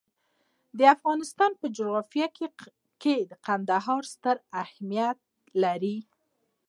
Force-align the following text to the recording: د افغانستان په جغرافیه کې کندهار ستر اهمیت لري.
د 0.77 0.79
افغانستان 0.95 1.51
په 1.59 1.65
جغرافیه 1.77 2.27
کې 3.01 3.13
کندهار 3.47 4.03
ستر 4.13 4.35
اهمیت 4.61 5.19
لري. 5.63 5.97